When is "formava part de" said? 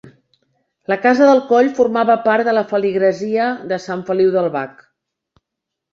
1.81-2.55